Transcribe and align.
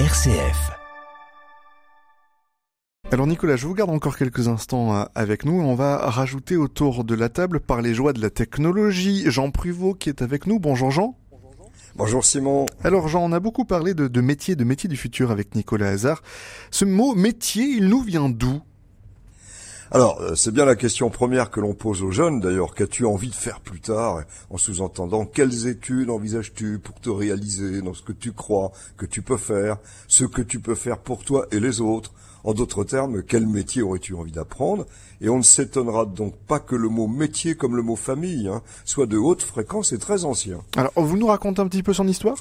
RCF. 0.00 0.72
Alors 3.12 3.28
Nicolas, 3.28 3.54
je 3.54 3.64
vous 3.64 3.74
garde 3.74 3.90
encore 3.90 4.16
quelques 4.16 4.48
instants 4.48 4.92
euh, 4.92 5.04
avec 5.14 5.44
nous. 5.44 5.60
On 5.60 5.76
va 5.76 5.98
rajouter 6.10 6.56
autour 6.56 7.04
de 7.04 7.14
la 7.14 7.28
table 7.28 7.60
par 7.60 7.80
les 7.80 7.94
joies 7.94 8.12
de 8.12 8.20
la 8.20 8.30
technologie 8.30 9.22
Jean 9.30 9.52
Pruvot 9.52 9.94
qui 9.94 10.08
est 10.08 10.20
avec 10.20 10.48
nous. 10.48 10.58
Bonjour 10.58 10.90
Jean. 10.90 11.16
Bonjour 11.94 12.24
Simon. 12.24 12.66
Alors 12.82 13.06
Jean, 13.06 13.22
on 13.22 13.30
a 13.30 13.38
beaucoup 13.38 13.64
parlé 13.64 13.94
de, 13.94 14.08
de 14.08 14.20
métier, 14.20 14.56
de 14.56 14.64
métier 14.64 14.88
du 14.88 14.96
futur 14.96 15.30
avec 15.30 15.54
Nicolas 15.54 15.90
Hazard. 15.90 16.24
Ce 16.72 16.84
mot 16.84 17.14
métier, 17.14 17.62
il 17.64 17.86
nous 17.86 18.00
vient 18.00 18.28
d'où? 18.28 18.62
Alors, 19.94 20.20
euh, 20.20 20.34
c'est 20.34 20.50
bien 20.50 20.64
la 20.64 20.74
question 20.74 21.08
première 21.08 21.52
que 21.52 21.60
l'on 21.60 21.72
pose 21.72 22.02
aux 22.02 22.10
jeunes 22.10 22.40
d'ailleurs. 22.40 22.74
Qu'as-tu 22.74 23.06
envie 23.06 23.28
de 23.28 23.34
faire 23.34 23.60
plus 23.60 23.78
tard 23.78 24.24
En 24.50 24.58
sous-entendant, 24.58 25.24
quelles 25.24 25.68
études 25.68 26.10
envisages-tu 26.10 26.80
pour 26.80 27.00
te 27.00 27.10
réaliser 27.10 27.80
dans 27.80 27.94
ce 27.94 28.02
que 28.02 28.10
tu 28.10 28.32
crois 28.32 28.72
que 28.96 29.06
tu 29.06 29.22
peux 29.22 29.36
faire, 29.36 29.76
ce 30.08 30.24
que 30.24 30.42
tu 30.42 30.58
peux 30.58 30.74
faire 30.74 30.98
pour 30.98 31.22
toi 31.22 31.46
et 31.52 31.60
les 31.60 31.80
autres? 31.80 32.12
En 32.42 32.54
d'autres 32.54 32.82
termes, 32.82 33.22
quel 33.22 33.46
métier 33.46 33.82
aurais-tu 33.82 34.14
envie 34.14 34.32
d'apprendre? 34.32 34.84
Et 35.20 35.28
on 35.28 35.38
ne 35.38 35.42
s'étonnera 35.42 36.06
donc 36.06 36.34
pas 36.48 36.58
que 36.58 36.74
le 36.74 36.88
mot 36.88 37.06
métier, 37.06 37.54
comme 37.54 37.76
le 37.76 37.82
mot 37.82 37.94
famille, 37.94 38.48
hein, 38.48 38.62
soit 38.84 39.06
de 39.06 39.16
haute 39.16 39.44
fréquence 39.44 39.92
et 39.92 39.98
très 39.98 40.24
ancien. 40.24 40.58
Alors, 40.76 40.92
vous 40.96 41.16
nous 41.16 41.28
racontez 41.28 41.62
un 41.62 41.68
petit 41.68 41.84
peu 41.84 41.92
son 41.92 42.08
histoire? 42.08 42.36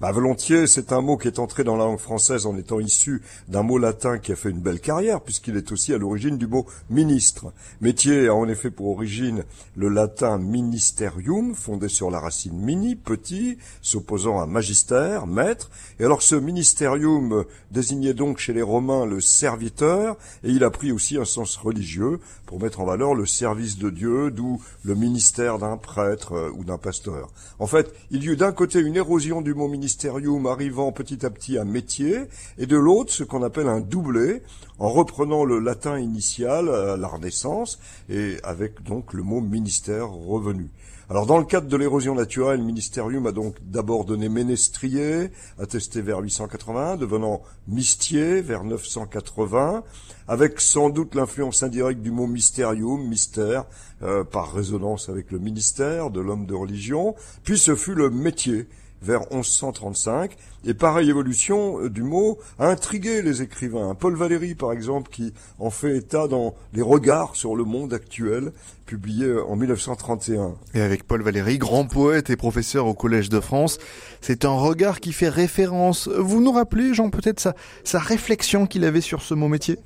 Bah, 0.00 0.12
volontiers, 0.12 0.66
c'est 0.66 0.92
un 0.92 1.02
mot 1.02 1.18
qui 1.18 1.28
est 1.28 1.38
entré 1.38 1.62
dans 1.62 1.76
la 1.76 1.84
langue 1.84 1.98
française 1.98 2.46
en 2.46 2.56
étant 2.56 2.80
issu 2.80 3.20
d'un 3.48 3.62
mot 3.62 3.76
latin 3.76 4.18
qui 4.18 4.32
a 4.32 4.36
fait 4.36 4.48
une 4.48 4.60
belle 4.60 4.80
carrière, 4.80 5.20
puisqu'il 5.20 5.56
est 5.56 5.72
aussi 5.72 5.92
à 5.92 5.98
l'origine 5.98 6.38
du 6.38 6.46
mot 6.46 6.66
ministre. 6.88 7.52
Métier 7.82 8.28
a 8.28 8.34
en 8.34 8.48
effet 8.48 8.70
pour 8.70 8.88
origine 8.88 9.44
le 9.76 9.88
latin 9.88 10.38
ministerium, 10.38 11.54
fondé 11.54 11.88
sur 11.88 12.10
la 12.10 12.18
racine 12.18 12.58
mini, 12.58 12.96
petit, 12.96 13.58
s'opposant 13.82 14.40
à 14.40 14.46
magister, 14.46 15.20
maître. 15.26 15.70
Et 15.98 16.04
alors 16.04 16.22
ce 16.22 16.34
ministerium 16.34 17.44
désignait 17.70 18.14
donc 18.14 18.38
chez 18.38 18.54
les 18.54 18.62
Romains 18.62 19.04
le 19.04 19.20
serviteur, 19.20 20.16
et 20.44 20.50
il 20.50 20.64
a 20.64 20.70
pris 20.70 20.92
aussi 20.92 21.18
un 21.18 21.26
sens 21.26 21.56
religieux 21.56 22.20
pour 22.46 22.58
mettre 22.58 22.80
en 22.80 22.86
valeur 22.86 23.14
le 23.14 23.26
service 23.26 23.76
de 23.76 23.90
Dieu, 23.90 24.30
d'où 24.30 24.62
le 24.82 24.94
ministère 24.94 25.58
d'un 25.58 25.76
prêtre 25.76 26.32
euh, 26.32 26.50
ou 26.56 26.64
d'un 26.64 26.78
pasteur. 26.78 27.28
En 27.58 27.66
fait, 27.66 27.94
il 28.10 28.24
y 28.24 28.28
eut 28.28 28.36
d'un 28.36 28.52
côté 28.52 28.80
une 28.80 28.96
érosion 28.96 29.19
du 29.20 29.54
mot 29.54 29.68
ministère 29.68 30.14
arrivant 30.46 30.92
petit 30.92 31.26
à 31.26 31.30
petit 31.30 31.58
à 31.58 31.64
métier, 31.64 32.22
et 32.56 32.64
de 32.64 32.76
l'autre 32.76 33.12
ce 33.12 33.22
qu'on 33.22 33.42
appelle 33.42 33.68
un 33.68 33.80
doublé, 33.80 34.42
en 34.78 34.88
reprenant 34.88 35.44
le 35.44 35.58
latin 35.58 35.98
initial 35.98 36.70
à 36.70 36.96
la 36.96 37.06
Renaissance, 37.06 37.78
et 38.08 38.36
avec 38.42 38.82
donc 38.82 39.12
le 39.12 39.22
mot 39.22 39.42
ministère 39.42 40.08
revenu. 40.08 40.70
Alors 41.10 41.26
dans 41.26 41.38
le 41.38 41.44
cadre 41.44 41.66
de 41.66 41.76
l'érosion 41.76 42.14
naturelle, 42.14 42.62
Ministerium 42.62 43.26
a 43.26 43.32
donc 43.32 43.56
d'abord 43.62 44.04
donné 44.04 44.28
ménestrier, 44.28 45.30
attesté 45.58 46.00
vers 46.00 46.20
880, 46.20 46.96
devenant 46.96 47.42
mistier 47.66 48.40
vers 48.40 48.62
980, 48.62 49.82
avec 50.28 50.60
sans 50.60 50.88
doute 50.88 51.16
l'influence 51.16 51.64
indirecte 51.64 52.00
du 52.00 52.12
mot 52.12 52.28
mysterium, 52.28 53.06
mystère, 53.06 53.64
euh, 54.02 54.22
par 54.22 54.54
résonance 54.54 55.08
avec 55.08 55.32
le 55.32 55.40
ministère 55.40 56.10
de 56.10 56.20
l'homme 56.20 56.46
de 56.46 56.54
religion, 56.54 57.16
puis 57.42 57.58
ce 57.58 57.74
fut 57.74 57.94
le 57.94 58.08
métier, 58.08 58.68
vers 59.02 59.20
1135. 59.32 60.36
Et 60.66 60.74
pareille 60.74 61.08
évolution 61.08 61.80
euh, 61.80 61.90
du 61.90 62.02
mot 62.02 62.38
a 62.58 62.66
intrigué 62.66 63.22
les 63.22 63.42
écrivains. 63.42 63.94
Paul 63.94 64.14
Valéry, 64.14 64.54
par 64.54 64.72
exemple, 64.72 65.10
qui 65.10 65.32
en 65.58 65.70
fait 65.70 65.96
état 65.96 66.28
dans 66.28 66.54
Les 66.74 66.82
regards 66.82 67.34
sur 67.34 67.56
le 67.56 67.64
monde 67.64 67.94
actuel, 67.94 68.52
publié 68.84 69.26
euh, 69.26 69.44
en 69.44 69.56
1931. 69.56 70.54
Et 70.74 70.82
avec 70.82 71.04
Paul 71.04 71.22
Valéry, 71.22 71.58
grand 71.58 71.86
poète 71.86 72.28
et 72.30 72.36
professeur 72.36 72.86
au 72.86 72.94
Collège 72.94 73.30
de 73.30 73.40
France, 73.40 73.78
c'est 74.20 74.44
un 74.44 74.54
regard 74.54 75.00
qui 75.00 75.12
fait 75.12 75.28
référence. 75.28 76.08
Vous 76.08 76.42
nous 76.42 76.52
rappelez, 76.52 76.92
Jean, 76.92 77.10
peut-être 77.10 77.40
sa, 77.40 77.54
sa 77.84 77.98
réflexion 77.98 78.66
qu'il 78.66 78.84
avait 78.84 79.00
sur 79.00 79.22
ce 79.22 79.34
mot 79.34 79.48
métier? 79.48 79.78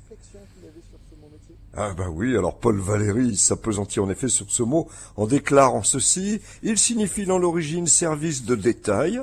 Ah 1.77 1.93
bah 1.93 2.07
oui, 2.09 2.37
alors 2.37 2.57
Paul 2.57 2.79
Valéry 2.79 3.35
s'apesantit 3.35 3.99
en 3.99 4.09
effet 4.09 4.29
sur 4.29 4.49
ce 4.49 4.63
mot 4.63 4.87
en 5.17 5.27
déclarant 5.27 5.83
ceci, 5.83 6.39
il 6.63 6.77
signifie 6.77 7.25
dans 7.25 7.37
l'origine 7.37 7.85
service 7.85 8.45
de 8.45 8.55
détail, 8.55 9.21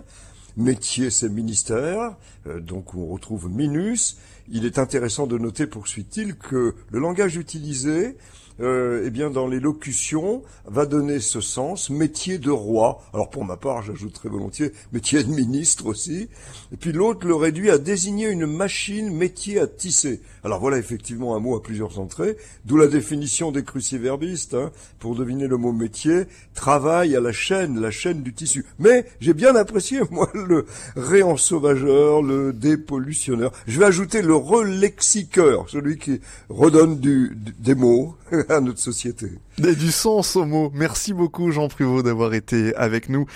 métier 0.57 1.11
c'est 1.11 1.29
ministère, 1.29 2.17
euh, 2.47 2.61
donc 2.61 2.95
on 2.95 3.07
retrouve 3.07 3.49
minus. 3.49 4.19
Il 4.49 4.67
est 4.67 4.79
intéressant 4.79 5.27
de 5.27 5.39
noter, 5.39 5.67
poursuit-il, 5.67 6.37
que 6.37 6.75
le 6.91 6.99
langage 6.99 7.37
utilisé 7.37 8.17
euh, 8.61 9.03
eh 9.07 9.11
bien, 9.11 9.31
dans 9.31 9.47
les 9.47 9.61
locutions, 9.61 10.43
va 10.67 10.87
donner 10.87 11.21
ce 11.21 11.41
sens, 11.41 11.91
métier 11.91 12.39
de 12.39 12.51
roi. 12.51 13.03
Alors 13.13 13.31
pour 13.31 13.45
ma 13.45 13.57
part, 13.57 13.83
j'ajouterais 13.83 14.29
volontiers 14.29 14.73
métier 14.93 15.25
de 15.25 15.31
ministre 15.31 15.87
aussi. 15.87 16.29
Et 16.73 16.77
puis 16.77 16.93
l'autre 16.93 17.27
le 17.27 17.35
réduit 17.35 17.71
à 17.71 17.79
désigner 17.79 18.29
une 18.29 18.47
machine, 18.47 19.15
métier 19.15 19.59
à 19.59 19.67
tisser. 19.67 20.21
Alors 20.45 20.61
voilà 20.61 20.79
effectivement 20.79 21.35
un 21.35 21.41
mot 21.41 21.57
à 21.57 21.63
plusieurs 21.63 21.99
entrées, 21.99 22.37
d'où 22.65 22.77
la 22.77 22.87
définition 22.87 23.53
des 23.53 23.65
cruciverbistes, 23.65 24.55
hein, 24.55 24.71
pour 24.99 25.17
deviner 25.17 25.49
le 25.49 25.57
mot 25.57 25.73
métier, 25.73 26.25
travail 26.55 27.17
à 27.17 27.21
la 27.21 27.33
chaîne, 27.33 27.81
la 27.81 27.91
chaîne 27.91 28.23
du 28.23 28.35
tissu. 28.35 28.67
Mais 28.79 29.07
j'ai 29.21 29.35
bien 29.35 29.57
apprécié, 29.57 30.01
moi, 30.11 30.31
le 30.47 30.67
réensauvageur, 30.97 32.23
le 32.23 32.53
dépollutionneur. 32.53 33.53
Je 33.67 33.79
vais 33.79 33.87
ajouter 33.87 34.23
le 34.23 34.35
relexiqueur, 34.35 35.69
celui 35.69 35.99
qui 35.99 36.21
redonne 36.49 36.99
du, 36.99 37.37
des 37.59 37.75
mots 37.75 38.17
à 38.49 38.61
notre 38.61 38.79
société. 38.79 39.33
Et 39.59 39.75
du 39.75 39.91
sens 39.93 40.37
au 40.37 40.45
mot. 40.45 40.71
Merci 40.75 41.13
beaucoup 41.13 41.51
Jean 41.51 41.69
Pruvot 41.69 42.03
d'avoir 42.03 42.35
été 42.35 42.75
avec 42.77 43.09
nous. 43.09 43.27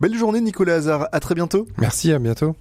Belle 0.00 0.16
journée 0.16 0.40
Nicolas 0.40 0.74
Hazard, 0.74 1.08
à 1.12 1.20
très 1.20 1.34
bientôt. 1.34 1.66
Merci, 1.78 2.12
à 2.12 2.18
bientôt. 2.18 2.56